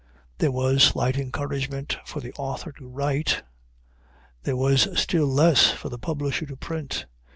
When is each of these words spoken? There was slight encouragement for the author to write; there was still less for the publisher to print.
There 0.39 0.51
was 0.51 0.81
slight 0.81 1.15
encouragement 1.15 1.99
for 2.07 2.21
the 2.21 2.33
author 2.33 2.71
to 2.71 2.87
write; 2.87 3.43
there 4.41 4.57
was 4.57 4.87
still 4.99 5.27
less 5.27 5.69
for 5.69 5.89
the 5.89 5.99
publisher 5.99 6.47
to 6.47 6.55
print. 6.55 7.05